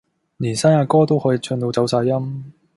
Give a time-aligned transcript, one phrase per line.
[0.37, 2.53] 連生日歌都可以唱到走晒音